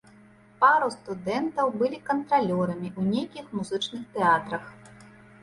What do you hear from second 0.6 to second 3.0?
Пару студэнтаў былі кантралёрамі